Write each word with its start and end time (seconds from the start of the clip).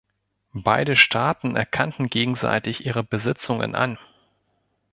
Beide 0.55 0.95
Staaten 0.95 1.55
erkannten 1.55 2.07
gegenseitig 2.09 2.87
ihre 2.87 3.03
Besitzungen 3.03 3.75
an. 3.75 3.99